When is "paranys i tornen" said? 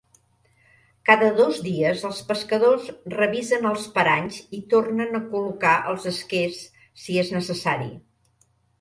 3.99-5.23